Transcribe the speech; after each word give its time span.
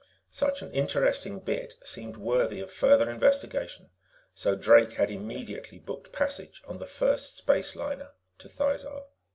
]Such 0.31 0.63
an 0.63 0.73
interesting 0.73 1.41
bit 1.41 1.75
seemed 1.83 2.17
worthy 2.17 2.59
of 2.59 2.71
further 2.71 3.07
investigation, 3.07 3.91
so 4.33 4.55
Drake 4.55 4.93
had 4.93 5.11
immediately 5.11 5.77
booked 5.77 6.11
passage 6.11 6.63
on 6.65 6.79
the 6.79 6.87
first 6.87 7.37
space 7.37 7.75
liner 7.75 8.09
to 8.39 8.49
Thizar. 8.49 9.03